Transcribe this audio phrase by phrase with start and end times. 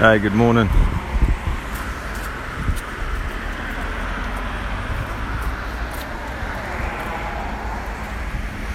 [0.00, 0.66] Hey, good morning.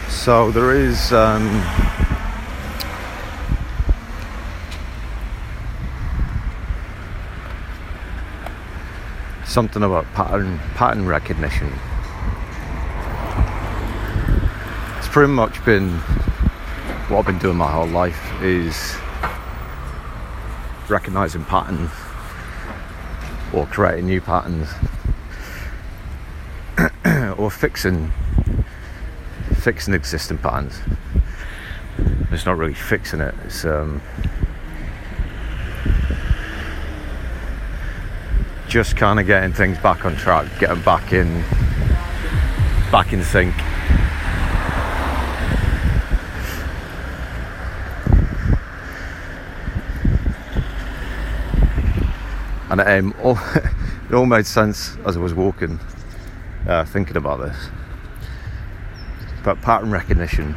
[0.07, 1.47] So there is um,
[9.45, 11.73] something about pattern pattern recognition.
[14.99, 15.89] It's pretty much been
[17.09, 18.95] what I've been doing my whole life is
[20.89, 21.91] recognizing patterns
[23.53, 24.69] or creating new patterns
[27.37, 28.11] or fixing
[29.57, 30.79] fixing existing patterns.
[32.31, 33.33] It's not really fixing it.
[33.45, 34.01] It's um,
[38.67, 41.43] just kind of getting things back on track, getting back in
[42.91, 43.55] back in sync.
[52.79, 53.37] And it, um, all,
[54.09, 55.79] it all made sense as I was walking,
[56.67, 57.57] uh, thinking about this.
[59.43, 60.55] But pattern recognition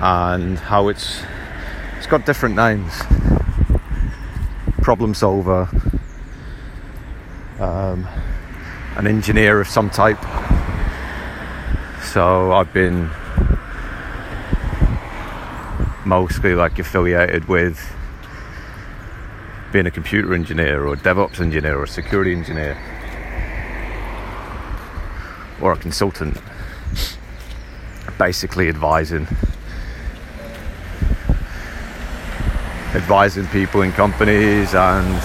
[0.00, 1.22] and how it's
[1.96, 2.92] it's got different names.
[4.82, 5.68] Problem solver,
[7.60, 8.06] um,
[8.96, 10.20] an engineer of some type.
[12.02, 13.08] So I've been
[16.04, 17.80] mostly like affiliated with
[19.72, 22.76] being a computer engineer or a DevOps engineer or a security engineer
[25.62, 26.38] or a consultant,
[28.18, 29.26] basically advising
[32.94, 35.22] advising people in companies and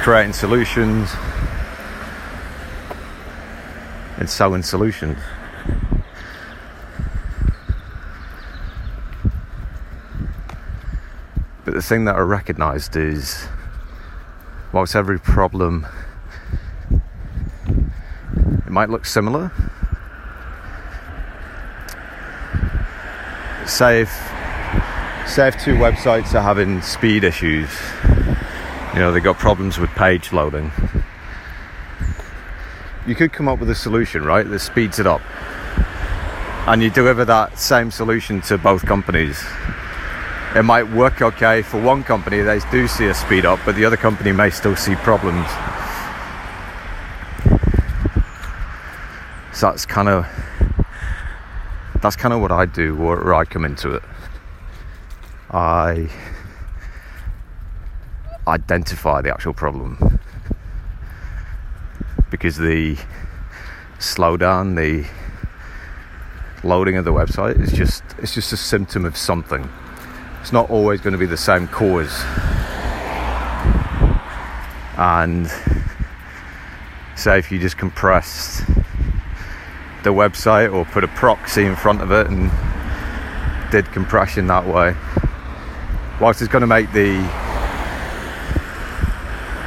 [0.00, 1.10] creating solutions
[4.16, 5.18] and selling solutions.
[11.80, 13.48] The thing that I recognised is,
[14.70, 15.86] whilst every problem
[18.66, 19.50] it might look similar,
[23.64, 24.10] say if
[25.26, 27.70] say if two websites are having speed issues,
[28.92, 30.70] you know they've got problems with page loading.
[33.06, 35.22] You could come up with a solution, right, that speeds it up,
[36.68, 39.42] and you deliver that same solution to both companies
[40.54, 43.84] it might work okay for one company, they do see a speed up, but the
[43.84, 45.46] other company may still see problems.
[49.52, 50.26] So that's kind of
[52.00, 54.02] that's kind of what I do where I come into it.
[55.50, 56.08] I
[58.48, 60.18] identify the actual problem
[62.30, 62.96] because the
[63.98, 65.06] slowdown, the
[66.66, 69.68] loading of the website is just it's just a symptom of something
[70.40, 72.22] it's not always going to be the same cause.
[74.96, 75.50] And
[77.16, 78.66] say if you just compressed
[80.02, 82.50] the website or put a proxy in front of it and
[83.70, 84.96] did compression that way,
[86.20, 87.18] whilst it's going to make the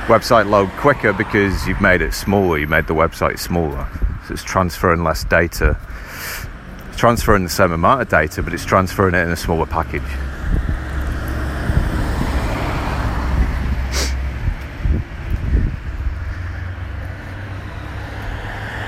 [0.08, 3.88] website load quicker because you've made it smaller, you made the website smaller.
[4.28, 5.78] So it's transferring less data.
[6.90, 10.02] It's transferring the same amount of data, but it's transferring it in a smaller package.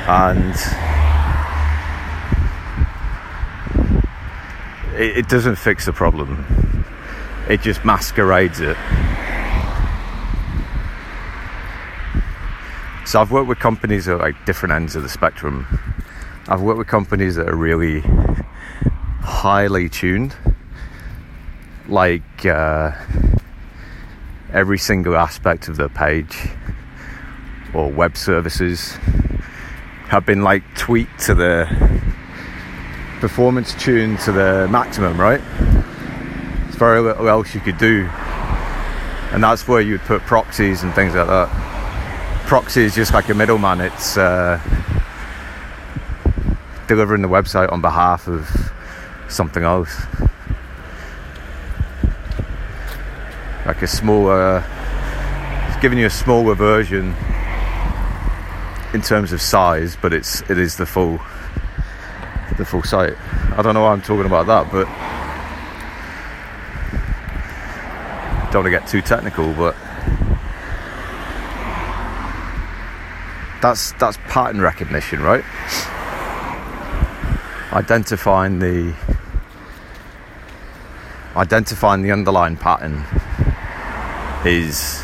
[0.07, 0.55] And
[4.93, 6.85] it, it doesn't fix the problem.
[7.49, 8.77] It just masquerades it.
[13.05, 15.67] So I've worked with companies at like different ends of the spectrum.
[16.47, 18.01] I've worked with companies that are really
[19.21, 20.35] highly tuned.
[21.87, 22.91] Like uh,
[24.51, 26.49] every single aspect of the page
[27.73, 28.97] or web services
[30.09, 31.65] have been like tweaked to the
[33.19, 35.41] performance tune to the maximum, right?
[36.63, 38.07] There's very little else you could do.
[39.31, 41.49] And that's where you would put proxies and things like that.
[42.45, 44.59] Proxy is just like a middleman, it's uh,
[46.87, 48.47] delivering the website on behalf of
[49.27, 50.03] something else.
[53.65, 54.63] Like a smaller,
[55.67, 57.15] it's giving you a smaller version
[58.95, 61.19] in terms of size, but it's it is the full
[62.57, 63.13] the full site.
[63.51, 64.85] I don't know why I'm talking about that, but
[68.51, 69.75] don't want to get too technical, but
[73.61, 75.43] that's that's pattern recognition, right?
[77.73, 78.95] Identifying the
[81.35, 83.03] identifying the underlying pattern
[84.45, 85.01] is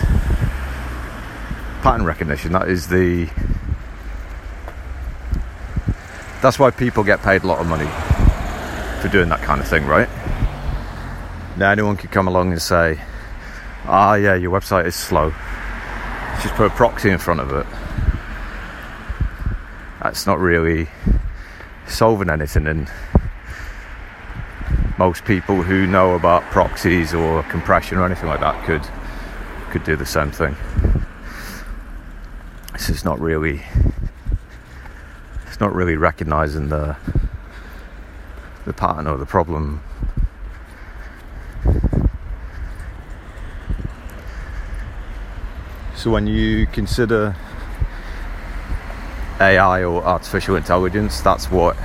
[1.81, 2.53] pattern recognition.
[2.53, 3.29] That is the
[6.41, 7.87] that's why people get paid a lot of money
[9.01, 10.09] for doing that kind of thing, right?
[11.57, 12.99] Now anyone could come along and say,
[13.85, 15.33] "Ah, yeah, your website is slow."
[16.41, 17.65] Just put a proxy in front of it.
[20.01, 20.89] That's not really
[21.87, 22.89] solving anything, and
[24.97, 28.87] most people who know about proxies or compression or anything like that could
[29.69, 30.55] could do the same thing.
[32.73, 33.61] This is not really
[35.61, 36.97] not really recognizing the
[38.65, 39.81] the pattern or the problem.
[45.95, 47.35] So when you consider
[49.39, 51.77] AI or artificial intelligence, that's what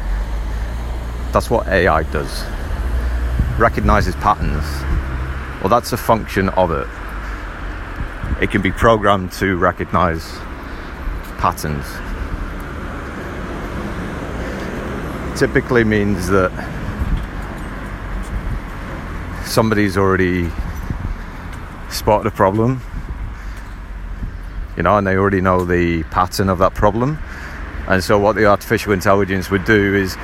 [1.32, 2.44] that's what AI does.
[3.58, 4.64] Recognizes patterns.
[5.60, 6.88] Well that's a function of it.
[8.42, 10.26] It can be programmed to recognize
[11.38, 11.84] patterns.
[15.36, 16.50] Typically means that
[19.44, 20.50] somebody's already
[21.90, 22.80] spotted a problem,
[24.78, 27.18] you know, and they already know the pattern of that problem.
[27.86, 30.14] And so, what the artificial intelligence would do is,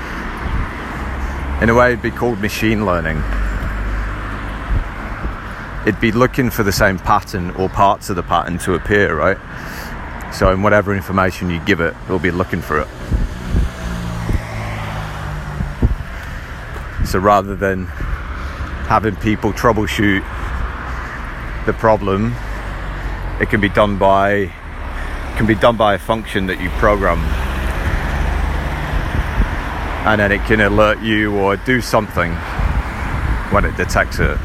[1.61, 3.19] in a way, it'd be called machine learning.
[5.87, 9.37] It'd be looking for the same pattern or parts of the pattern to appear, right?
[10.33, 12.89] So, in whatever information you give it, it'll be looking for it.
[17.13, 17.85] So, rather than
[18.89, 20.25] having people troubleshoot
[21.67, 22.35] the problem,
[23.39, 24.51] it can be done by
[25.37, 27.19] can be done by a function that you program
[30.09, 32.33] and then it can alert you or do something
[33.53, 34.39] when it detects it.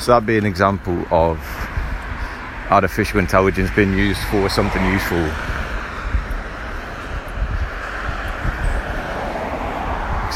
[0.00, 1.38] So that'd be an example of
[2.70, 5.30] artificial intelligence being used for something useful.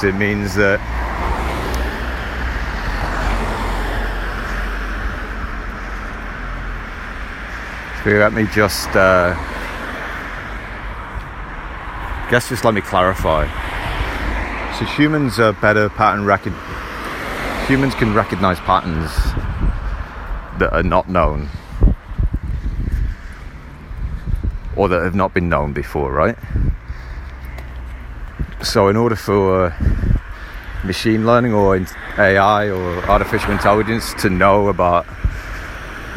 [0.05, 0.79] It means that
[8.05, 9.35] let me just uh,
[12.31, 13.45] guess just let me clarify.
[14.79, 16.55] So humans are better pattern record
[17.69, 19.11] humans can recognize patterns
[20.59, 21.51] that are not known
[24.75, 26.39] or that have not been known before, right?
[28.69, 30.19] So, in order for uh,
[30.85, 31.83] machine learning or
[32.19, 35.07] AI or artificial intelligence to know about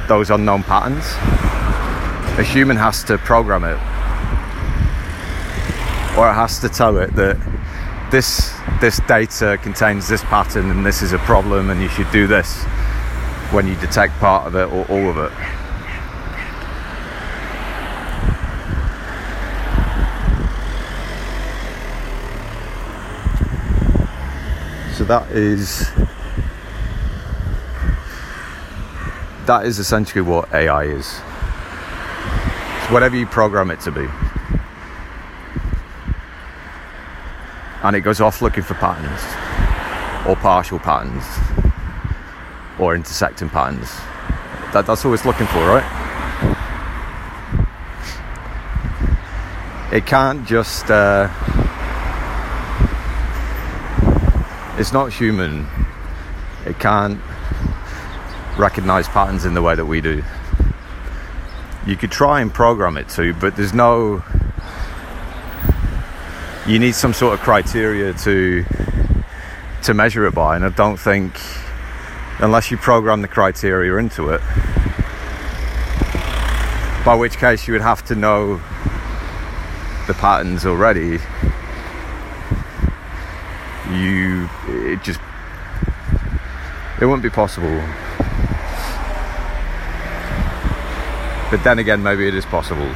[0.09, 1.05] those unknown patterns,
[2.37, 3.77] a human has to program it
[6.17, 7.37] or it has to tell it that
[8.11, 12.27] this this data contains this pattern and this is a problem and you should do
[12.27, 12.63] this
[13.53, 15.60] when you detect part of it or all of it.
[25.11, 25.91] That is
[29.45, 31.19] that is essentially what AI is.
[32.77, 34.07] It's whatever you program it to be.
[37.83, 39.19] and it goes off looking for patterns
[40.25, 41.25] or partial patterns
[42.79, 43.89] or intersecting patterns.
[44.71, 45.83] That, that's it's looking for, right?
[49.91, 50.89] It can't just.
[50.89, 51.27] Uh,
[54.81, 55.67] it's not human.
[56.65, 57.21] It can't
[58.57, 60.23] recognize patterns in the way that we do.
[61.85, 64.23] You could try and program it to, but there's no
[66.65, 68.65] you need some sort of criteria to
[69.83, 71.39] to measure it by and I don't think
[72.39, 74.41] unless you program the criteria into it
[77.05, 78.57] by which case you would have to know
[80.07, 81.19] the patterns already
[84.01, 85.19] you it just
[86.99, 87.81] it wouldn't be possible
[91.49, 92.93] but then again maybe it is possible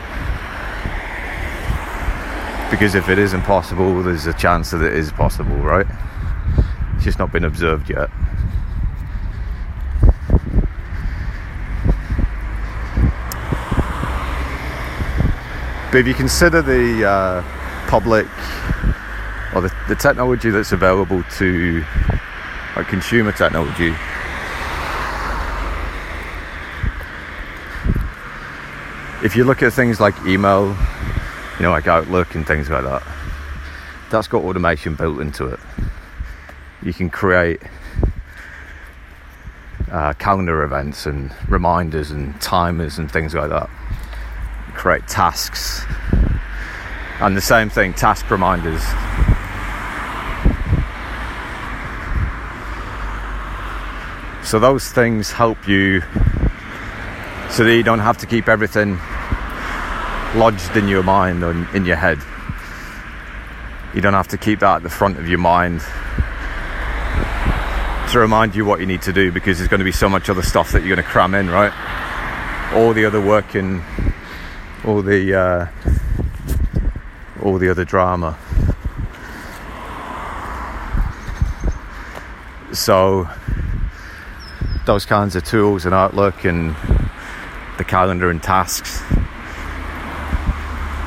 [2.71, 5.85] because if it isn't possible, there's a chance that it is possible, right?
[6.95, 8.09] It's just not been observed yet.
[15.91, 17.41] But if you consider the uh,
[17.87, 18.27] public
[19.55, 21.83] or the, the technology that's available to
[22.75, 23.95] like consumer technology,
[29.25, 30.75] if you look at things like email
[31.57, 33.01] you know, like Outlook and things like that.
[34.09, 35.59] That's got automation built into it.
[36.83, 37.61] You can create
[39.89, 43.69] uh, calendar events and reminders and timers and things like that.
[44.73, 45.85] Create tasks.
[47.21, 48.83] And the same thing, task reminders.
[54.55, 55.99] So those things help you
[57.49, 58.97] so that you don't have to keep everything
[60.39, 62.19] lodged in your mind or in your head.
[63.93, 65.81] You don't have to keep that at the front of your mind
[68.11, 70.29] to remind you what you need to do because there's going to be so much
[70.29, 71.73] other stuff that you're going to cram in, right?
[72.75, 73.83] All the other work and
[74.85, 75.67] all the uh,
[77.43, 78.37] all the other drama.
[82.71, 83.27] So
[84.85, 86.75] those kinds of tools and Outlook and
[87.77, 88.99] the calendar and tasks,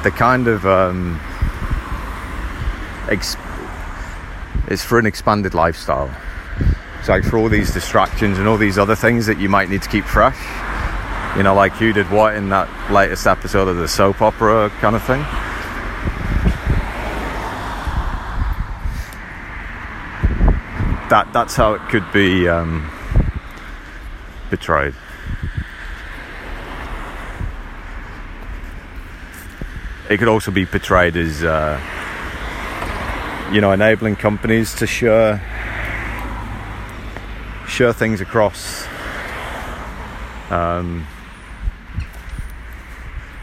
[0.02, 1.20] the kind of um,
[3.06, 3.38] exp-
[4.68, 6.14] it's for an expanded lifestyle.
[6.98, 9.82] It's like for all these distractions and all these other things that you might need
[9.82, 10.38] to keep fresh.
[11.36, 14.96] You know, like you did what in that latest episode of the soap opera kind
[14.96, 15.20] of thing.
[21.08, 22.90] That that's how it could be um,
[24.50, 24.94] betrayed.
[30.10, 31.78] It could also be portrayed as, uh,
[33.52, 35.38] you know, enabling companies to share
[37.66, 38.86] share things across.
[40.50, 41.06] Um,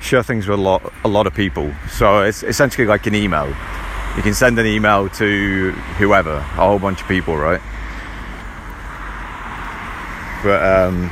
[0.02, 1.72] share things with a lot a lot of people.
[1.92, 3.48] So it's essentially like an email.
[4.16, 7.62] You can send an email to whoever a whole bunch of people right
[10.46, 11.12] but um,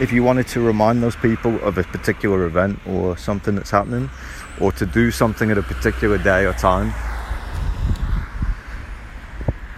[0.00, 4.08] if you wanted to remind those people of a particular event or something that's happening
[4.58, 6.94] or to do something at a particular day or time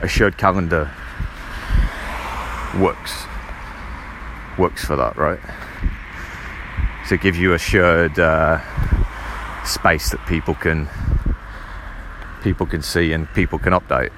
[0.02, 0.88] a shared calendar
[2.78, 3.24] works
[4.56, 5.40] works for that, right?
[7.08, 8.60] To give you a shared uh,
[9.64, 10.88] space that people can
[12.42, 14.12] people can see and people can update.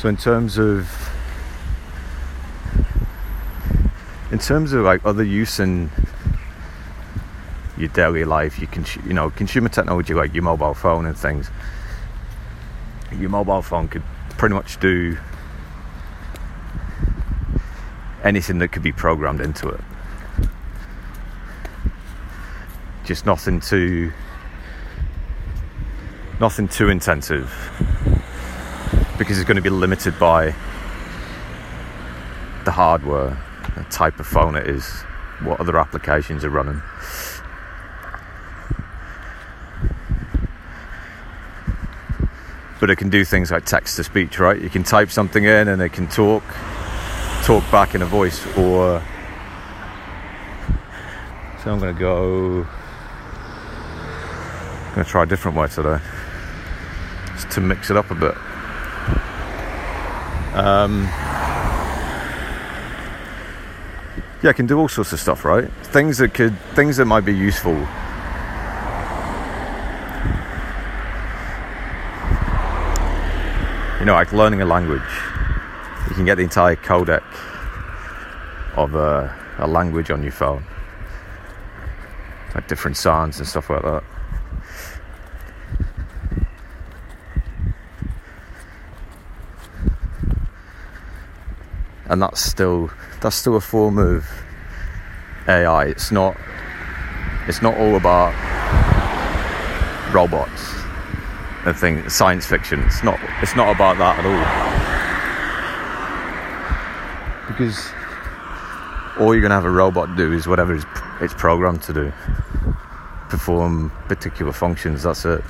[0.00, 0.88] So in terms of
[4.32, 5.90] in terms of like other use in
[7.76, 11.50] your daily life, you can you know consumer technology like your mobile phone and things.
[13.12, 14.02] Your mobile phone could
[14.38, 15.18] pretty much do
[18.24, 19.82] anything that could be programmed into it.
[23.04, 24.14] Just nothing too
[26.40, 27.52] nothing too intensive
[29.20, 30.46] because it's going to be limited by
[32.64, 33.36] the hardware
[33.76, 35.02] the type of phone it is,
[35.42, 36.80] what other applications are running.
[42.80, 44.58] But it can do things like text to speech, right?
[44.58, 46.42] You can type something in and it can talk,
[47.44, 49.02] talk back in a voice, or
[51.62, 52.66] so I'm going to go.
[54.86, 55.98] I'm going to try a different way today,
[57.34, 58.34] just to mix it up a bit.
[60.54, 61.02] Um,
[64.42, 65.70] yeah, I can do all sorts of stuff, right?
[65.84, 67.74] Things that could, things that might be useful.
[74.00, 75.02] You know, like learning a language.
[76.08, 77.22] You can get the entire codec
[78.76, 80.64] of a, a language on your phone,
[82.54, 84.02] like different sounds and stuff like that.
[92.10, 92.90] And that's still
[93.20, 94.26] that's still a form of
[95.48, 95.86] AI.
[95.86, 96.36] It's not
[97.46, 98.34] it's not all about
[100.12, 100.74] robots
[101.64, 102.80] and things science fiction.
[102.80, 104.44] It's not it's not about that at all.
[107.46, 107.90] Because
[109.20, 110.84] all you're gonna have a robot do is whatever it's,
[111.20, 112.12] it's programmed to do.
[113.28, 115.44] Perform particular functions, that's it.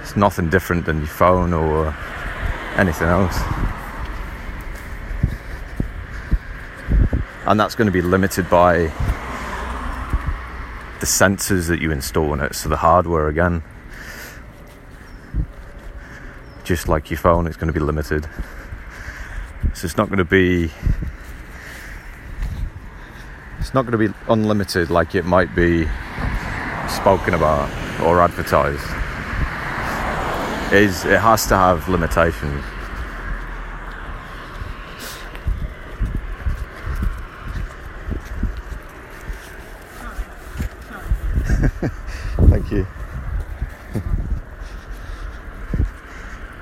[0.00, 1.92] It's nothing different than your phone or
[2.76, 3.36] anything else.
[7.46, 8.78] And that's going to be limited by
[10.98, 13.62] the sensors that you install on it so the hardware again.
[16.64, 18.28] Just like your phone it's going to be limited.
[19.74, 20.70] So it's not going to be
[23.60, 25.86] it's not going to be unlimited like it might be
[26.88, 28.84] spoken about or advertised.
[30.72, 32.64] It, is, it has to have limitations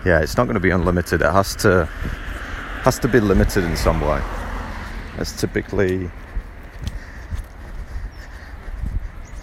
[0.05, 1.23] yeah, it's not going to be unlimited.
[1.23, 1.87] It has to
[2.85, 4.23] has to be limited in some way.
[5.19, 6.11] It's typically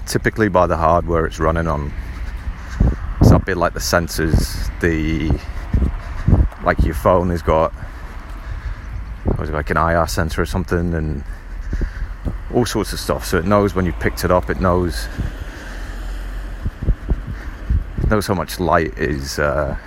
[0.05, 1.91] typically by the hardware it's running on.
[3.23, 5.31] So a bit like the sensors, the
[6.63, 7.73] like your phone has got
[9.39, 11.23] was it like an IR sensor or something and
[12.53, 13.25] all sorts of stuff.
[13.25, 15.07] So it knows when you picked it up, it knows
[18.09, 19.77] knows how much light is uh,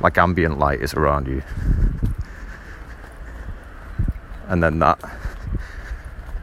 [0.00, 1.42] like ambient light is around you.
[4.48, 4.98] And then that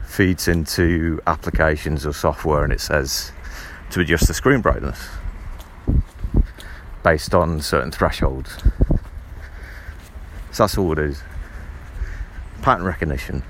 [0.06, 3.32] feeds into applications or software and it says
[3.92, 5.10] to adjust the screen brightness
[7.04, 8.58] based on certain thresholds.
[10.52, 11.22] So that's all it is.
[12.62, 13.44] Pattern recognition.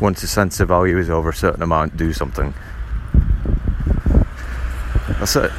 [0.00, 2.54] Once the sensor value is over a certain amount, do something.
[5.18, 5.50] That's it.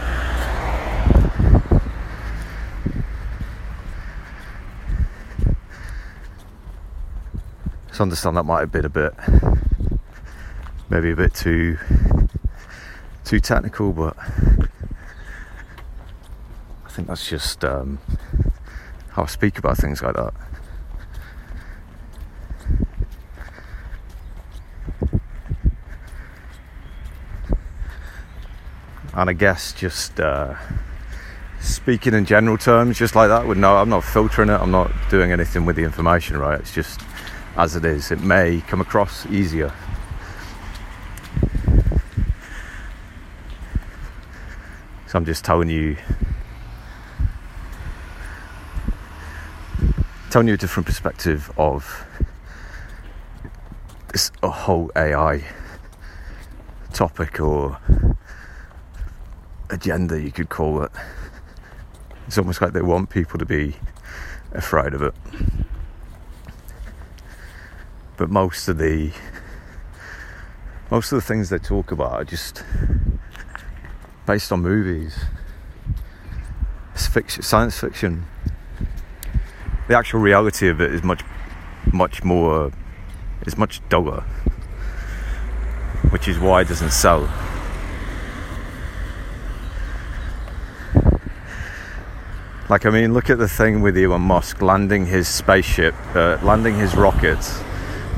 [8.00, 9.14] So I understand that might have been a bit,
[10.90, 11.78] maybe a bit too,
[13.26, 14.16] too technical, but
[16.86, 18.00] I think that's just um,
[19.10, 20.34] how I speak about things like that.
[29.14, 30.56] And I guess just uh,
[31.60, 34.90] speaking in general terms, just like that, with no, I'm not filtering it, I'm not
[35.10, 36.62] doing anything with the information, right?
[36.62, 37.02] It's just
[37.56, 38.12] as it is.
[38.12, 39.74] It may come across easier.
[45.08, 45.98] So I'm just telling you
[50.30, 52.06] telling you a different perspective of
[54.12, 55.44] this whole AI
[56.94, 57.80] topic or
[59.72, 60.92] agenda, you could call it.
[62.28, 63.76] It's almost like they want people to be
[64.52, 65.16] afraid of it.
[68.20, 69.12] But most of the
[70.92, 72.64] most of the things they talk about are just
[74.28, 75.18] based on movies.
[76.94, 78.28] It's fiction, science fiction
[79.90, 81.24] the actual reality of it is much,
[81.92, 82.72] much more,
[83.48, 84.22] is much duller,
[86.12, 87.22] which is why it doesn't sell.
[92.70, 96.76] Like, I mean, look at the thing with Elon Musk landing his spaceship, uh, landing
[96.76, 97.60] his rockets.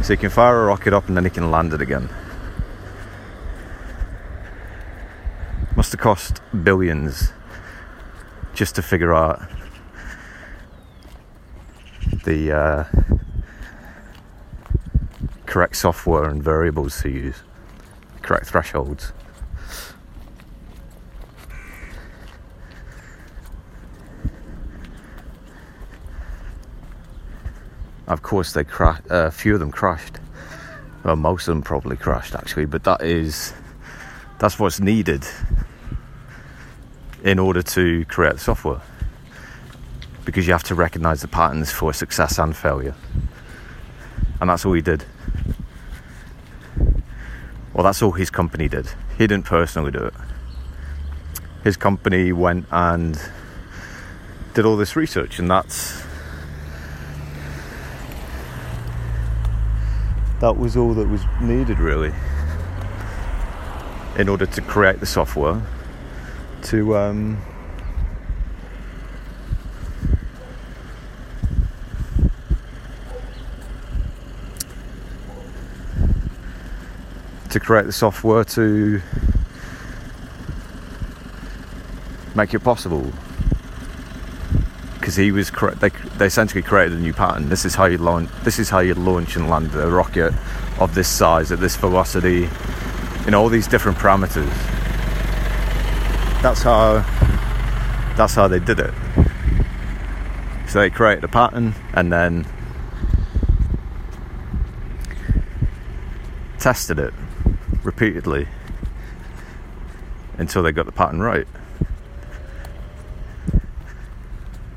[0.04, 2.10] So he can fire a rocket up and then he can land it again.
[5.76, 7.34] Must have cost billions
[8.54, 9.42] just to figure out
[12.26, 12.84] the uh,
[15.46, 17.44] correct software and variables to use,
[18.22, 19.14] correct thresholds.
[28.12, 30.18] Of course, they cra- uh, a few of them crashed.
[31.06, 33.54] Well, most of them probably crashed actually, but that is
[34.38, 35.26] that's what's needed
[37.24, 38.82] in order to create the software
[40.26, 42.96] because you have to recognize the patterns for success and failure.
[44.42, 45.06] And that's all he did.
[47.74, 48.88] Well, that's all his company did.
[49.18, 50.14] He didn't personally do it.
[51.64, 53.18] His company went and
[54.54, 56.11] did all this research, and that's
[60.42, 62.12] that was all that was needed, really,
[64.18, 65.62] in order to create the software
[66.64, 67.38] to um,
[77.52, 79.00] to create the software to
[82.34, 83.12] make it possible.
[85.12, 87.50] Because he was they they essentially created a new pattern.
[87.50, 88.30] This is how you launch.
[88.46, 90.34] This is how you launch and land a rocket
[90.80, 92.48] of this size at this velocity.
[93.28, 94.48] In all these different parameters.
[96.42, 97.00] That's how.
[98.16, 98.94] That's how they did it.
[100.70, 102.48] So they created a pattern and then
[106.58, 107.14] tested it
[107.84, 108.48] repeatedly
[110.38, 111.48] until they got the pattern right.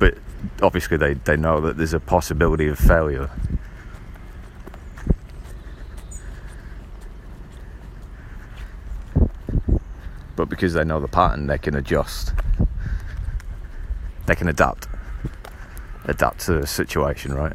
[0.00, 0.18] But
[0.62, 3.30] obviously, they, they know that there's a possibility of failure.
[10.36, 12.32] But because they know the pattern, they can adjust.
[14.26, 14.88] They can adapt.
[16.06, 17.54] Adapt to the situation, right?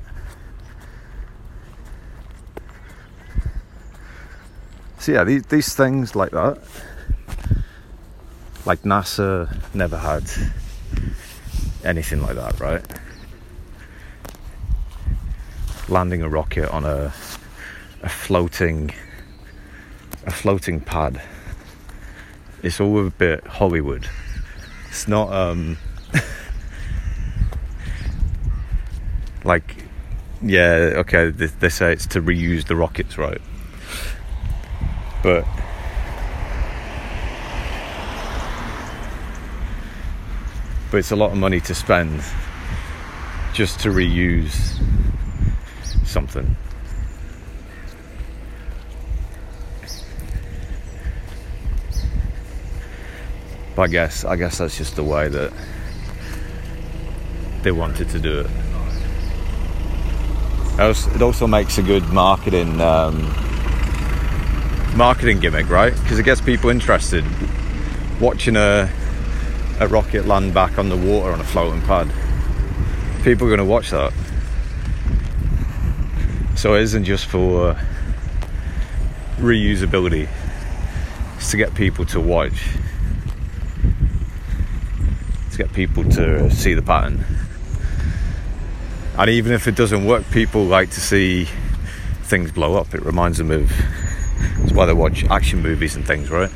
[5.00, 6.60] So yeah, these, these things like that,
[8.66, 10.24] like NASA never had
[11.84, 12.84] anything like that, right?
[15.88, 17.14] Landing a rocket on a
[18.02, 18.92] a floating
[20.26, 21.22] a floating pad.
[22.64, 24.08] It's all a bit Hollywood.
[24.90, 25.78] It's not um
[29.44, 29.86] like
[30.42, 33.42] yeah, okay, they, they say it's to reuse the rockets, right?
[35.22, 35.46] But
[40.92, 42.22] but it's a lot of money to spend
[43.54, 44.82] just to reuse
[46.06, 46.56] something.
[53.76, 55.54] But I guess I guess that's just the way that
[57.62, 58.50] they wanted to do it.
[60.80, 63.24] It also makes a good marketing um,
[64.96, 65.94] marketing gimmick, right?
[65.94, 67.24] Because it gets people interested.
[68.20, 68.90] Watching a
[69.80, 72.12] a rocket land back on the water on a floating pad.
[73.24, 74.14] People are going to watch that.
[76.56, 77.80] So it isn't just for
[79.38, 80.28] reusability.
[81.38, 82.68] It's to get people to watch.
[85.52, 87.24] To get people to see the pattern.
[89.18, 91.48] And even if it doesn't work, people like to see
[92.24, 92.94] things blow up.
[92.94, 93.72] It reminds them of.
[94.60, 96.52] That's why they watch action movies and things, right?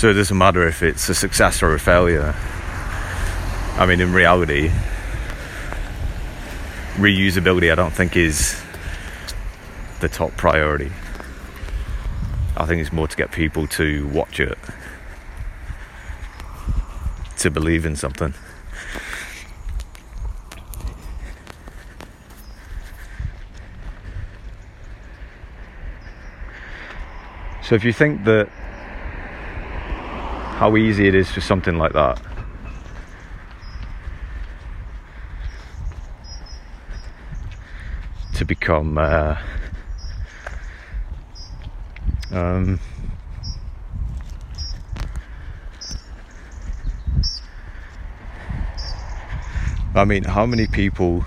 [0.00, 2.34] So it doesn't matter if it's a success or a failure.
[3.76, 4.70] I mean, in reality,
[6.94, 8.58] reusability I don't think is
[10.00, 10.90] the top priority.
[12.56, 14.56] I think it's more to get people to watch it,
[17.40, 18.32] to believe in something.
[27.62, 28.50] So if you think that
[30.60, 32.20] how easy it is for something like that.
[38.34, 39.38] To become uh,
[42.30, 42.78] um,
[49.94, 51.24] I mean, how many people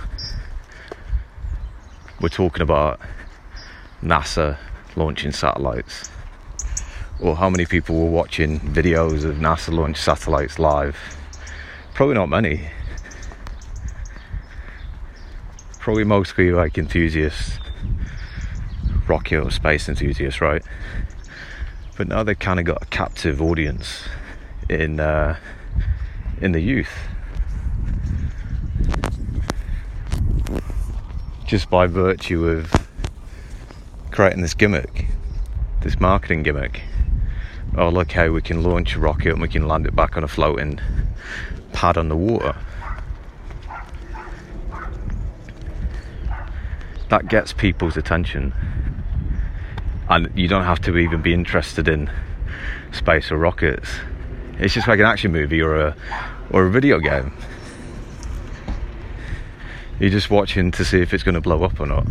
[2.21, 2.99] were talking about
[4.03, 4.59] NASA
[4.95, 6.11] launching satellites?
[7.23, 10.97] Or how many people were watching videos of NASA launch satellites live?
[11.93, 12.67] Probably not many.
[15.79, 17.59] Probably mostly like enthusiasts,
[19.07, 20.61] rocket or space enthusiasts, right?
[21.95, 24.03] But now they've kind of got a captive audience
[24.69, 25.37] in uh,
[26.41, 26.91] in the youth.
[31.45, 32.69] Just by virtue of
[34.11, 35.05] creating this gimmick,
[35.81, 36.81] this marketing gimmick
[37.77, 40.23] oh look how we can launch a rocket and we can land it back on
[40.23, 40.79] a floating
[41.71, 42.55] pad on the water.
[47.09, 48.53] That gets people's attention.
[50.09, 52.09] And you don't have to even be interested in
[52.91, 53.89] space or rockets.
[54.59, 55.95] It's just like an action movie or a
[56.51, 57.33] or a video game.
[59.99, 62.05] You're just watching to see if it's going to blow up or not.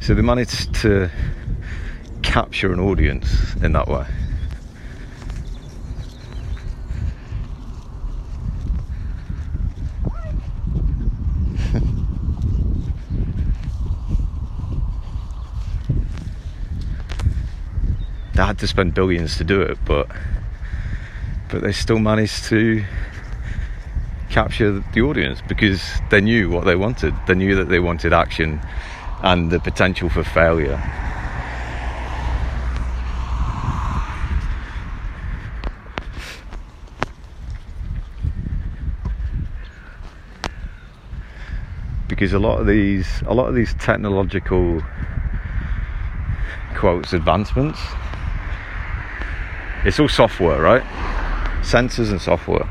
[0.00, 1.10] So they managed to
[2.34, 4.04] capture an audience in that way.
[18.34, 20.08] they had to spend billions to do it, but
[21.50, 22.84] but they still managed to
[24.30, 27.14] capture the audience because they knew what they wanted.
[27.28, 28.60] They knew that they wanted action
[29.22, 31.03] and the potential for failure.
[42.14, 44.80] Because a lot of these a lot of these technological
[46.76, 47.80] quotes advancements
[49.84, 50.82] it's all software right?
[51.62, 52.68] Sensors and software.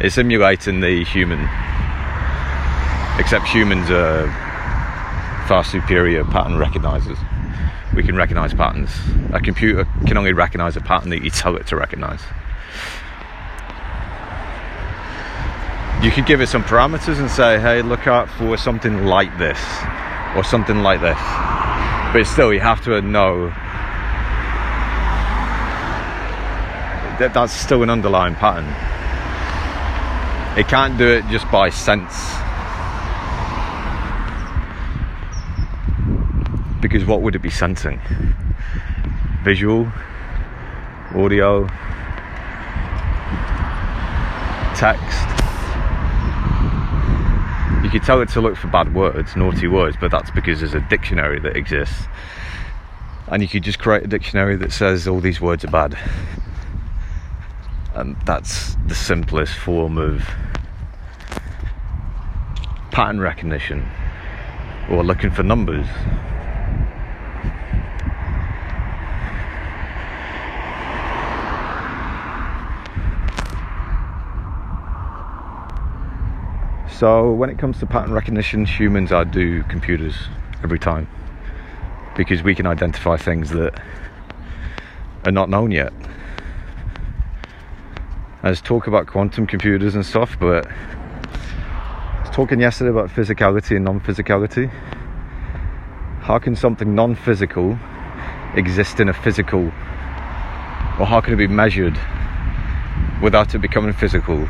[0.00, 1.38] It's emulating the human
[3.18, 4.26] except humans are
[5.46, 7.18] far superior pattern recognizers.
[7.94, 8.90] We can recognize patterns.
[9.34, 12.22] A computer can only recognize a pattern that you tell it to recognize
[16.02, 19.58] you could give it some parameters and say, hey, look out for something like this
[20.36, 21.18] or something like this.
[22.12, 23.48] But still, you have to know
[27.18, 28.66] that that's still an underlying pattern.
[30.56, 32.14] It can't do it just by sense.
[36.80, 38.00] Because what would it be sensing?
[39.42, 39.90] Visual,
[41.14, 41.66] audio,
[44.76, 45.37] text.
[47.88, 50.74] You could tell it to look for bad words, naughty words, but that's because there's
[50.74, 52.04] a dictionary that exists.
[53.28, 55.96] And you could just create a dictionary that says all these words are bad.
[57.94, 60.22] And that's the simplest form of
[62.90, 63.88] pattern recognition
[64.90, 65.86] or looking for numbers.
[76.98, 80.16] So, when it comes to pattern recognition, humans outdo computers
[80.64, 81.06] every time
[82.16, 83.80] because we can identify things that
[85.24, 85.92] are not known yet.
[88.42, 93.84] There's talk about quantum computers and stuff, but I was talking yesterday about physicality and
[93.84, 94.68] non physicality.
[96.22, 97.78] How can something non physical
[98.56, 99.66] exist in a physical,
[100.98, 101.96] or how can it be measured
[103.22, 104.48] without it becoming physical?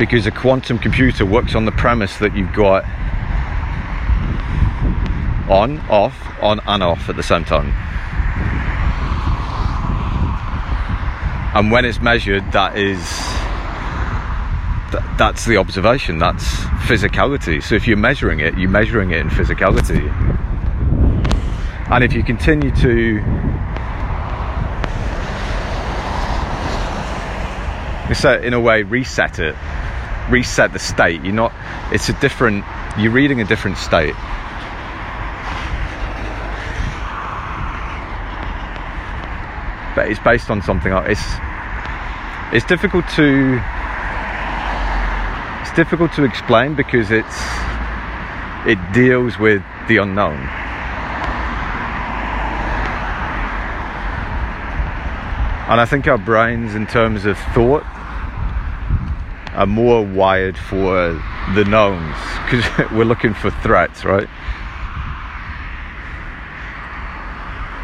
[0.00, 2.84] Because a quantum computer works on the premise that you've got
[5.50, 7.68] on, off, on, and off at the same time.
[11.54, 12.98] And when it's measured, that is
[14.90, 16.18] th- that's the observation.
[16.18, 16.46] That's
[16.88, 17.62] physicality.
[17.62, 20.08] So if you're measuring it, you're measuring it in physicality.
[21.90, 23.20] And if you continue to
[28.14, 29.54] so in a way reset it
[30.30, 31.22] reset the state.
[31.22, 31.52] You're not.
[31.92, 32.64] It's a different.
[32.98, 34.14] You're reading a different state.
[39.94, 40.92] But it's based on something.
[40.92, 41.22] It's
[42.52, 43.60] it's difficult to
[45.60, 47.40] it's difficult to explain because it's
[48.66, 50.38] it deals with the unknown.
[55.70, 57.84] And I think our brains, in terms of thought,
[59.54, 61.12] are more wired for
[61.54, 64.28] the knowns because we're looking for threats, right?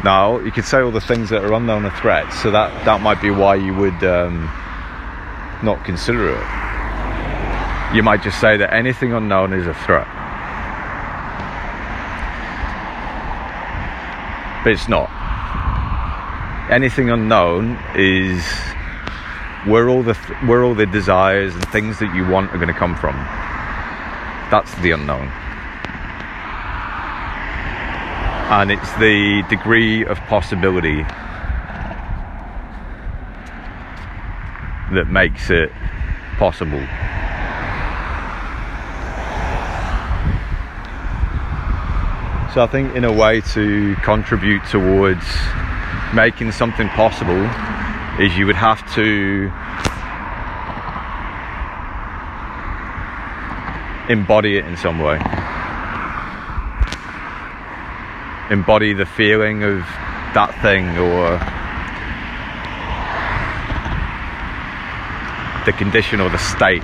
[0.03, 3.01] Now, you could say all the things that are unknown are threats, so that, that
[3.01, 4.43] might be why you would um,
[5.63, 7.95] not consider it.
[7.95, 10.07] You might just say that anything unknown is a threat.
[14.63, 15.09] But it's not.
[16.69, 18.43] Anything unknown is
[19.67, 22.73] where all the th- where all the desires and things that you want are going
[22.73, 23.15] to come from.
[24.49, 25.27] That's the unknown.
[28.49, 31.03] And it's the degree of possibility
[34.93, 35.69] that makes it
[36.37, 36.79] possible.
[42.53, 45.25] So I think in a way to contribute towards
[46.13, 47.45] making something possible
[48.19, 49.51] is you would have to
[54.09, 55.17] embody it in some way.
[58.49, 59.81] Embody the feeling of
[60.33, 61.37] that thing or
[65.65, 66.81] the condition or the state.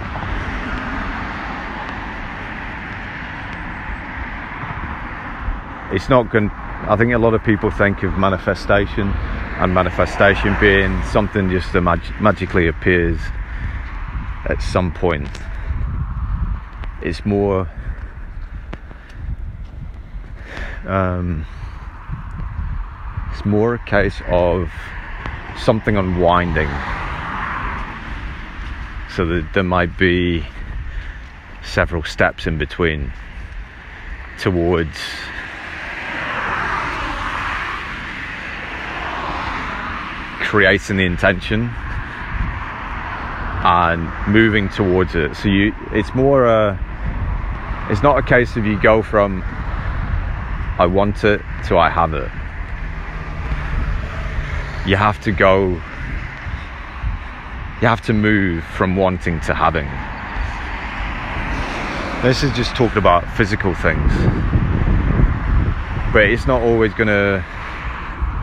[5.95, 6.51] It's not going.
[6.51, 9.13] I think a lot of people think of manifestation
[9.59, 13.19] and manifestation being something just magically appears
[14.45, 15.29] at some point.
[17.01, 17.69] It's more
[20.85, 21.45] um,
[23.31, 24.69] it's more a case of
[25.57, 26.69] something unwinding.
[29.15, 30.43] So that there might be
[31.63, 33.13] several steps in between
[34.39, 34.97] towards
[40.53, 41.67] creating the intention
[43.65, 45.35] and moving towards it.
[45.35, 46.79] So you, it's more a,
[47.89, 49.41] it's not a case of you go from
[50.77, 52.29] I want it to I have it.
[54.87, 55.69] You have to go,
[57.81, 59.89] you have to move from wanting to having.
[62.21, 64.13] This is just talking about physical things,
[66.13, 67.43] but it's not always going to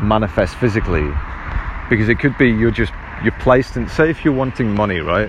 [0.02, 1.08] manifest physically
[1.90, 5.28] because it could be you're just you're placed in say if you're wanting money right?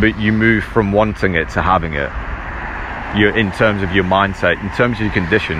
[0.00, 2.10] But you move from wanting it to having it.
[3.18, 5.56] You're in terms of your mindset in terms of your condition.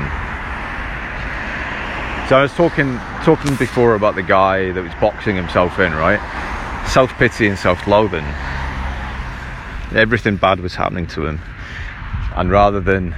[2.28, 6.20] So i was talking talking before about the guy that was boxing himself in right?
[6.88, 8.24] Self-pity and self-loathing.
[9.94, 11.40] Everything bad was happening to him.
[12.37, 13.14] And rather than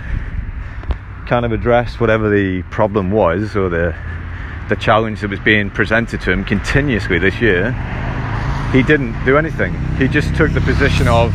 [1.26, 3.94] kind of address whatever the problem was or the
[4.70, 7.72] the challenge that was being presented to him continuously this year,
[8.72, 9.74] he didn't do anything.
[9.96, 11.34] He just took the position of,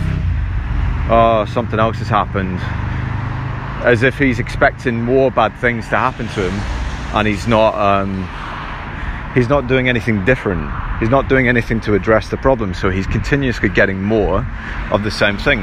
[1.11, 2.59] oh, something else has happened,
[3.85, 6.53] as if he's expecting more bad things to happen to him,
[7.13, 7.75] and he's not.
[7.75, 8.27] Um,
[9.35, 10.71] he's not doing anything different.
[10.99, 14.47] He's not doing anything to address the problem, so he's continuously getting more
[14.91, 15.59] of the same thing.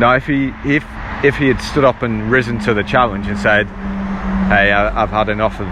[0.00, 0.84] Now, if he if
[1.22, 3.66] if he had stood up and risen to the challenge and said,
[4.48, 5.68] "Hey, I, I've had enough of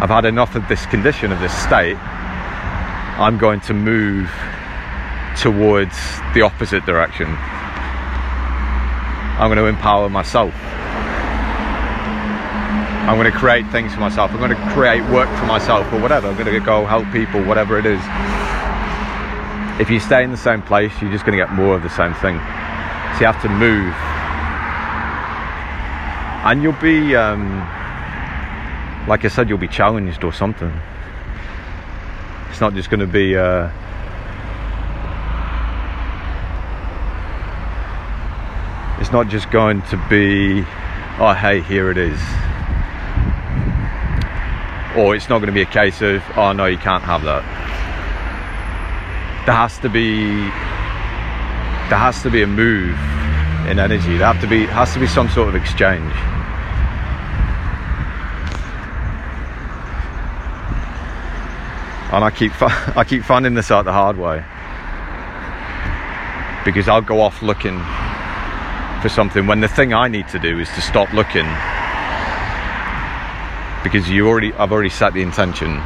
[0.00, 1.96] I've had enough of this condition of this state.
[1.96, 4.30] I'm going to move
[5.36, 5.96] towards
[6.34, 7.26] the opposite direction.
[9.38, 10.54] I'm going to empower myself."
[13.08, 14.32] I'm going to create things for myself.
[14.32, 16.28] I'm going to create work for myself or whatever.
[16.28, 18.00] I'm going to go help people, whatever it is.
[19.80, 21.88] If you stay in the same place, you're just going to get more of the
[21.88, 22.36] same thing.
[22.36, 23.94] So you have to move.
[26.44, 27.66] And you'll be, um,
[29.08, 30.72] like I said, you'll be challenged or something.
[32.50, 33.36] It's not just going to be.
[33.36, 33.70] Uh,
[39.00, 40.60] it's not just going to be,
[41.18, 42.20] oh, hey, here it is
[44.96, 47.42] or it's not going to be a case of oh no you can't have that
[49.46, 50.38] there has to be
[51.88, 52.98] there has to be a move
[53.70, 56.12] in energy there have to be has to be some sort of exchange
[62.12, 64.44] and I keep I keep finding this out the hard way
[66.64, 67.78] because I'll go off looking
[69.02, 71.46] for something when the thing I need to do is to stop looking
[73.84, 75.80] because you already I've already set the intention.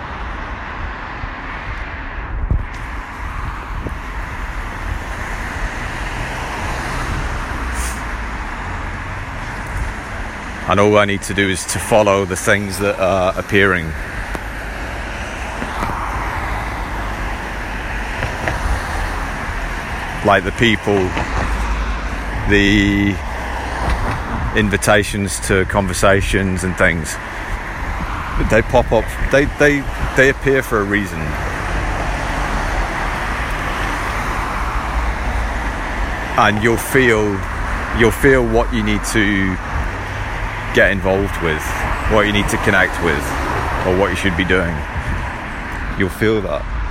[10.68, 13.92] And all I need to do is to follow the things that are appearing.
[20.24, 20.94] Like the people,
[22.48, 23.16] the
[24.56, 27.14] invitations to conversations and things.
[28.50, 29.80] They pop up they they
[30.16, 31.20] they appear for a reason.
[36.38, 37.38] And you'll feel
[37.98, 39.56] you'll feel what you need to
[40.74, 41.62] get involved with
[42.11, 43.22] what you need to connect with
[43.87, 44.74] or what you should be doing.
[45.98, 46.82] You'll feel that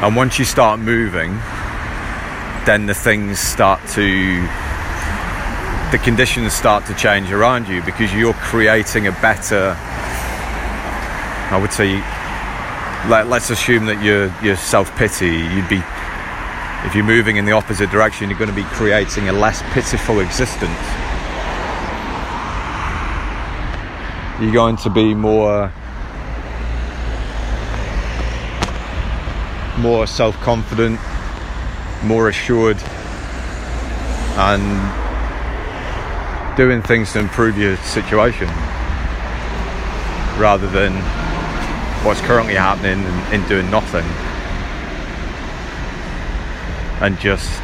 [0.00, 1.30] and once you start moving
[2.66, 4.40] then the things start to
[5.90, 9.74] the conditions start to change around you because you're creating a better
[11.50, 11.96] I would say
[13.08, 15.30] let, us assume that you're, you're self-pity.
[15.30, 15.82] You'd be
[16.84, 20.20] if you're moving in the opposite direction you're going to be creating a less pitiful
[20.20, 20.78] existence.
[24.40, 25.72] You're going to be more
[29.78, 30.98] more self-confident
[32.02, 32.78] more assured
[34.36, 34.96] and
[36.56, 38.48] doing things to improve your situation
[40.38, 40.92] rather than
[42.04, 44.04] what's currently happening and, and doing nothing.
[47.00, 47.60] And just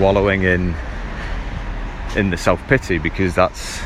[0.00, 0.74] wallowing in
[2.16, 3.80] in the self-pity because that's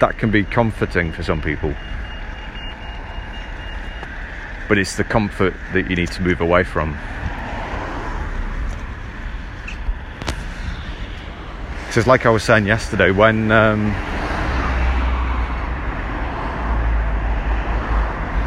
[0.00, 1.74] that can be comforting for some people
[4.68, 6.96] but it's the comfort that you need to move away from
[11.94, 13.92] Because, like I was saying yesterday, when um,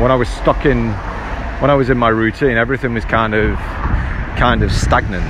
[0.02, 0.92] when I was stuck in,
[1.62, 3.58] when I was in my routine, everything was kind of
[4.38, 5.24] kind of stagnant.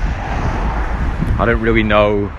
[1.39, 2.33] I don't really know.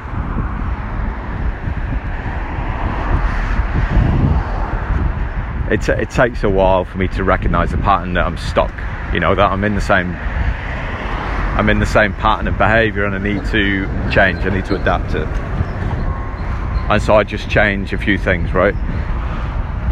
[5.70, 8.72] It, it takes a while for me to recognize the pattern that I'm stuck.
[9.12, 13.14] You know that I'm in the same I'm in the same pattern of behavior and
[13.14, 14.44] I need to change.
[14.44, 15.26] I need to adapt it
[16.88, 18.74] and so I just change a few things, right,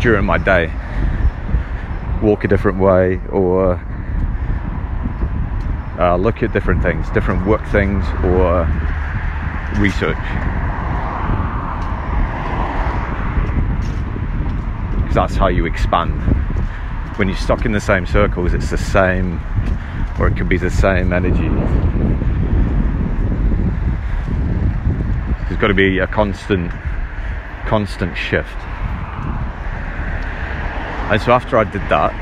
[0.00, 0.72] during my day.
[2.22, 3.74] Walk a different way or
[5.98, 8.64] uh, look at different things, different work things or
[9.76, 10.16] research.
[15.16, 16.12] that's how you expand.
[17.16, 19.40] When you're stuck in the same circles, it's the same,
[20.20, 21.48] or it could be the same energy.
[25.48, 26.70] There's got to be a constant,
[27.64, 28.58] constant shift.
[31.08, 32.12] And so after I did that,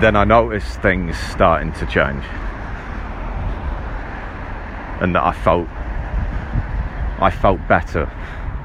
[0.00, 2.22] then I noticed things starting to change.
[5.00, 5.66] And that I felt
[7.20, 8.08] I felt better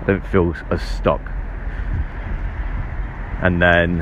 [0.04, 1.22] I didn't feel as stuck.
[3.42, 4.02] And then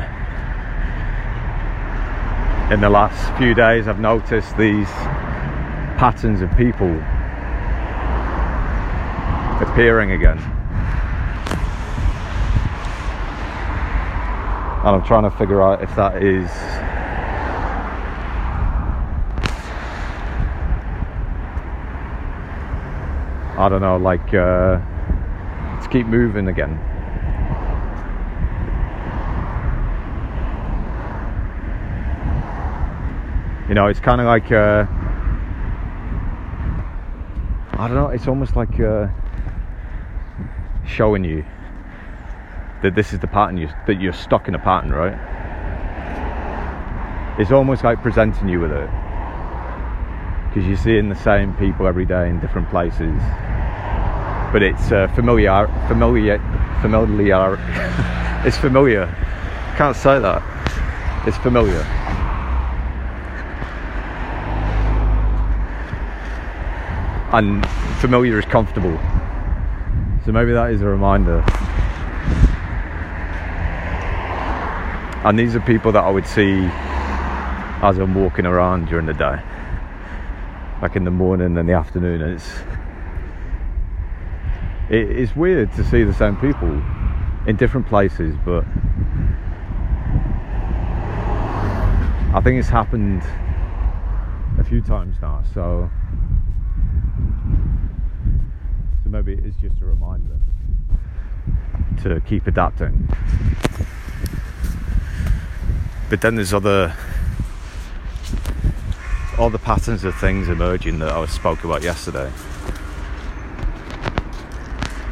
[2.74, 4.89] in the last few days I've noticed these
[5.99, 6.89] patterns of people
[9.62, 10.39] appearing again.
[14.80, 16.49] And I'm trying to figure out if that is
[23.56, 24.80] I don't know, like uh,
[25.92, 26.80] keep moving again.
[33.68, 34.86] You know, it's kind of like uh,
[37.74, 38.08] I don't know.
[38.08, 39.08] It's almost like uh,
[40.86, 41.46] showing you
[42.84, 45.18] that this is the pattern you that you're stuck in a pattern, right?
[47.39, 48.89] It's almost like presenting you with it
[50.50, 53.22] because you're seeing the same people every day in different places.
[54.52, 56.39] But it's uh, familiar, familiar,
[56.82, 57.58] familiar.
[58.45, 59.06] it's familiar.
[59.78, 60.41] Can't say that.
[61.26, 61.82] It's familiar.
[67.34, 67.66] And
[67.99, 68.97] familiar is comfortable.
[70.26, 71.43] So maybe that is a reminder.
[75.24, 76.68] And these are people that I would see
[77.84, 79.41] as I'm walking around during the day
[80.82, 82.49] like in the morning and the afternoon it's
[84.92, 86.70] it, it's weird to see the same people
[87.48, 88.64] in different places but
[92.34, 93.24] I think it's happened
[94.60, 95.89] a few times now so
[99.04, 100.38] so maybe it is just a reminder
[102.04, 103.08] to keep adapting
[106.10, 106.94] but then there's other
[109.50, 112.32] the patterns of things emerging that I spoke about yesterday.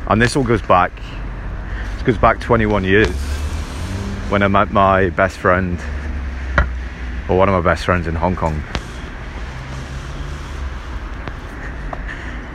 [0.10, 0.92] And this all goes back,
[1.94, 3.16] this goes back 21 years
[4.30, 5.80] when I met my best friend,
[7.30, 8.60] or one of my best friends in Hong Kong.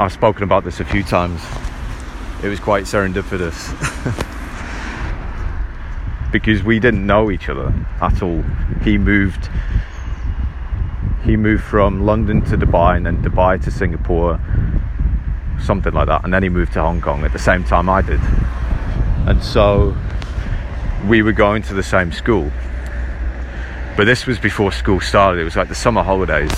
[0.00, 1.40] I've spoken about this a few times.
[2.42, 3.70] It was quite serendipitous.
[6.32, 8.42] because we didn't know each other at all.
[8.82, 9.48] He moved
[11.24, 14.40] he moved from London to Dubai and then Dubai to Singapore,
[15.60, 16.24] something like that.
[16.24, 18.20] And then he moved to Hong Kong at the same time I did.
[19.26, 19.96] And so
[21.06, 22.50] we were going to the same school.
[23.96, 26.52] But this was before school started, it was like the summer holidays.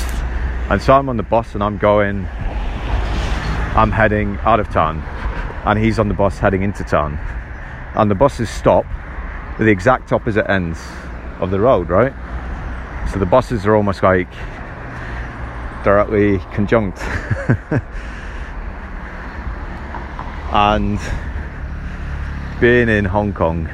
[0.70, 2.26] And so I'm on the bus and I'm going,
[3.76, 5.00] I'm heading out of town.
[5.64, 7.18] And he's on the bus heading into town.
[7.94, 10.80] And the buses stop at the exact opposite ends
[11.40, 12.12] of the road, right?
[13.12, 14.30] So the buses are almost like
[15.84, 16.98] directly conjunct.
[20.56, 20.98] and
[22.62, 23.68] being in Hong Kong,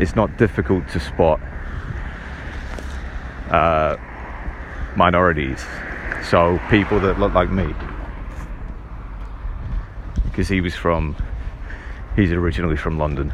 [0.00, 1.40] it's not difficult to spot
[3.50, 3.96] uh,
[4.96, 5.64] minorities.
[6.28, 7.72] So people that look like me.
[10.24, 11.14] Because he was from,
[12.16, 13.32] he's originally from London.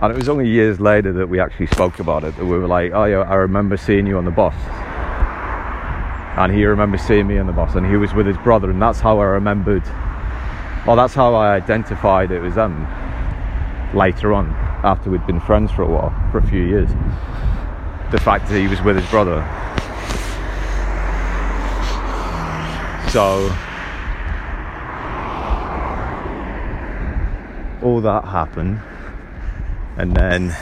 [0.00, 2.36] And it was only years later that we actually spoke about it.
[2.38, 4.54] That we were like, oh yeah, I remember seeing you on the bus.
[6.36, 8.80] And he remembers seeing me on the bus, and he was with his brother, and
[8.80, 9.84] that's how I remembered.
[10.86, 12.86] Well, that's how I identified it was them.
[13.94, 14.50] Later on,
[14.82, 16.88] after we'd been friends for a while, for a few years,
[18.10, 19.40] the fact that he was with his brother.
[23.10, 23.54] So
[27.82, 28.80] all that happened
[29.96, 30.54] and then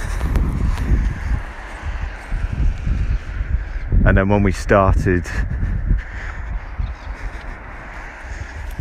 [4.06, 5.24] and then when we started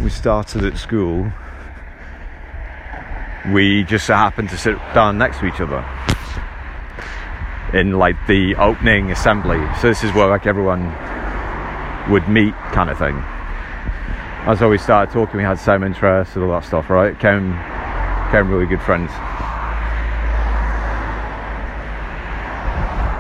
[0.03, 1.31] we started at school
[3.47, 5.83] we just happened to sit down next to each other
[7.73, 9.59] in like the opening assembly.
[9.79, 10.85] So this is where like everyone
[12.11, 13.15] would meet kind of thing.
[14.45, 15.37] As we started talking.
[15.37, 17.17] We had same interests and all that stuff right?
[17.19, 17.51] Came
[18.25, 19.11] became really good friends.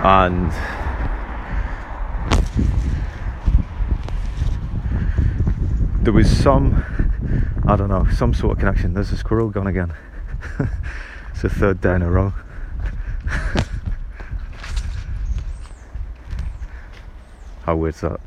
[0.01, 0.51] And
[6.09, 6.83] there was some
[7.67, 8.95] I don't know some sort of connection.
[8.95, 9.93] There's a squirrel gone again.
[11.29, 12.33] It's the third day in a row.
[17.63, 18.19] How weird's that?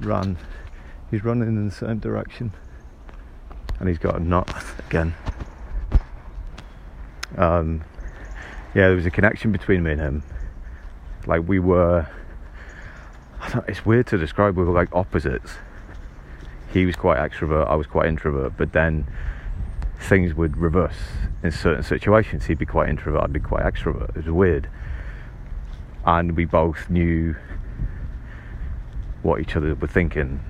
[0.00, 0.38] Run.
[1.10, 2.52] He's running in the same direction.
[3.78, 4.50] And he's got a knot
[4.88, 5.14] again.
[7.36, 7.84] Um,
[8.74, 10.22] yeah, there was a connection between me and him.
[11.26, 12.08] Like we were,
[13.68, 14.56] it's weird to describe.
[14.56, 15.58] We were like opposites.
[16.74, 17.68] He was quite extrovert.
[17.68, 18.54] I was quite introvert.
[18.56, 19.06] But then
[20.00, 20.98] things would reverse
[21.44, 22.46] in certain situations.
[22.46, 23.22] He'd be quite introvert.
[23.22, 24.10] I'd be quite extrovert.
[24.10, 24.68] It was weird.
[26.04, 27.36] And we both knew
[29.22, 30.40] what each other were thinking,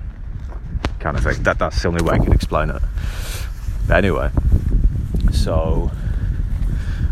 [0.99, 1.43] kind of thing.
[1.43, 2.81] That that's the only way I can explain it.
[3.87, 4.31] But anyway,
[5.31, 5.91] so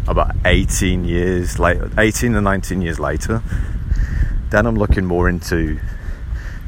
[0.07, 3.43] about 18 years later, 18 or 19 years later,
[4.49, 5.79] then I'm looking more into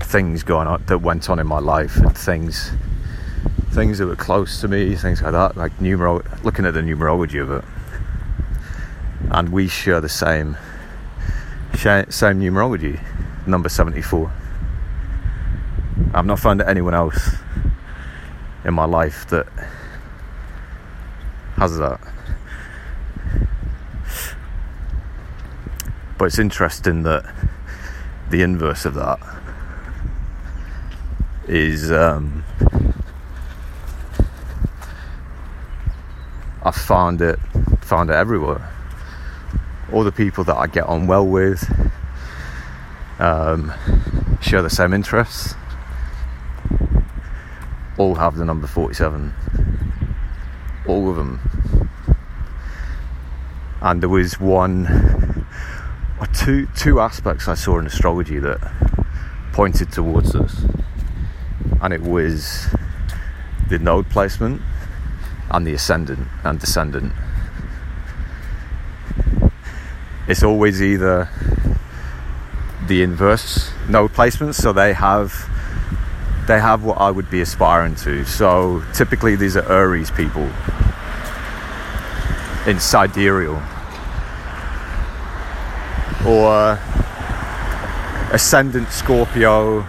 [0.05, 2.71] things going on that went on in my life and things
[3.71, 7.41] things that were close to me, things like that, like numero looking at the numerology
[7.41, 7.63] of it.
[9.31, 10.55] And we share the same
[11.75, 12.99] same numerology,
[13.45, 14.31] number 74.
[16.13, 17.35] I've not found anyone else
[18.63, 19.47] in my life that
[21.57, 21.99] has that.
[26.17, 27.25] But it's interesting that
[28.29, 29.19] the inverse of that
[31.47, 32.43] is um,
[36.63, 37.39] I found it
[37.81, 38.71] found it everywhere.
[39.93, 41.63] All the people that I get on well with
[43.19, 43.71] um,
[44.41, 45.55] share the same interests.
[47.97, 49.33] All have the number 47.
[50.87, 51.39] All of them.
[53.81, 55.45] And there was one
[56.19, 58.59] or two two aspects I saw in astrology that
[59.53, 60.65] pointed towards this.
[61.81, 62.67] And it was
[63.69, 64.61] the node placement
[65.49, 67.13] and the ascendant and descendant.
[70.27, 71.29] It's always either
[72.87, 75.49] the inverse node placements, so they have
[76.47, 78.25] they have what I would be aspiring to.
[78.25, 80.49] So typically these are Aries people
[82.67, 83.61] in sidereal
[86.25, 89.81] or uh, ascendant Scorpio,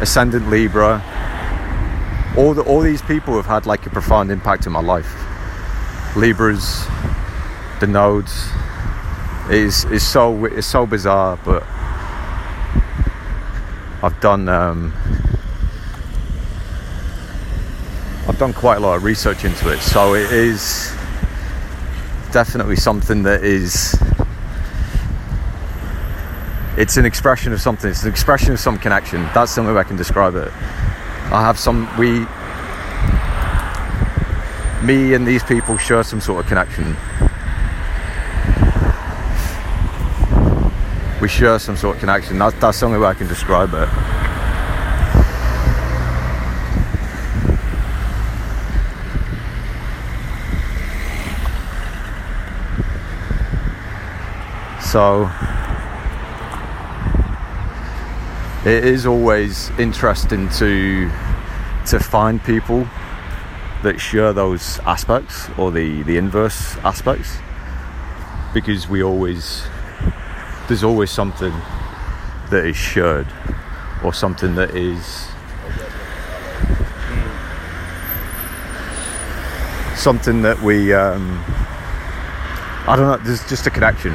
[0.00, 1.02] ascendant Libra.
[2.36, 5.10] All the, all these people have had like a profound impact in my life.
[6.16, 6.86] Libras,
[7.80, 8.48] the nodes,
[9.50, 11.62] is is so it's so bizarre, but
[14.02, 14.92] I've done um,
[18.28, 20.92] I've done quite a lot of research into it, so it is
[22.32, 23.98] definitely something that is
[26.76, 27.90] it's an expression of something.
[27.90, 29.22] It's an expression of some connection.
[29.34, 30.52] That's the only way I can describe it.
[31.32, 32.26] I have some we
[34.86, 36.96] me and these people share some sort of connection.
[41.20, 42.38] We share some sort of connection.
[42.38, 43.88] That's, that's the only way I can describe it.
[54.82, 55.28] So
[58.66, 61.08] it is always interesting to
[61.86, 62.84] to find people
[63.84, 67.38] that share those aspects or the the inverse aspects
[68.52, 69.62] because we always
[70.66, 71.52] there's always something
[72.50, 73.28] that is shared
[74.02, 75.28] or something that is
[79.96, 81.40] something that we um,
[82.88, 84.12] I don't know there's just a connection.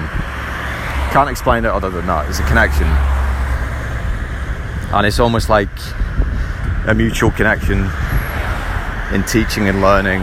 [1.13, 2.23] Can't explain it other than that.
[2.23, 2.87] There's a connection
[4.93, 5.69] and it's almost like
[6.87, 7.89] a mutual connection
[9.13, 10.21] in teaching and learning.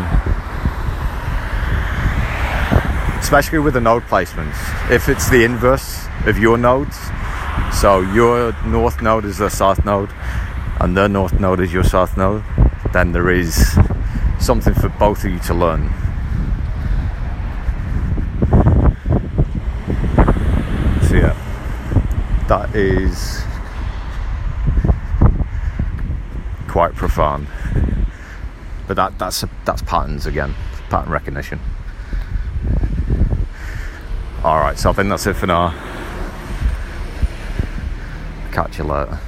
[3.18, 4.56] Especially with the node placements.
[4.90, 6.96] If it's the inverse of your nodes
[7.72, 10.10] so your north node is the south node
[10.80, 12.42] and their north node is your south node
[12.92, 13.76] then there is
[14.40, 15.92] something for both of you to learn.
[21.08, 21.36] So yeah.
[22.48, 23.42] That is
[26.78, 27.48] quite profound.
[28.86, 30.54] But that that's that's patterns again,
[30.90, 31.58] pattern recognition.
[34.44, 35.74] All right, so I think that's it for now.
[38.52, 39.18] Catch you later.